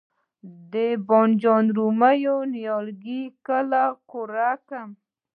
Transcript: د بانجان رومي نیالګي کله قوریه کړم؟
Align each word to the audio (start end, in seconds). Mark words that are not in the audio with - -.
د 0.73 0.73
بانجان 1.07 1.65
رومي 1.77 2.17
نیالګي 2.53 3.23
کله 3.47 3.83
قوریه 4.09 4.53
کړم؟ 4.67 4.89